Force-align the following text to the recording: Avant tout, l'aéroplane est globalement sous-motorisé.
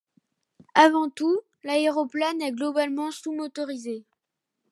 Avant 0.73 1.11
tout, 1.11 1.41
l'aéroplane 1.63 2.41
est 2.41 2.53
globalement 2.53 3.11
sous-motorisé. 3.11 4.03